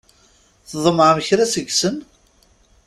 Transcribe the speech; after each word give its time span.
Tḍemɛem 0.69 1.17
kra 1.27 1.45
seg-sen? 1.53 1.97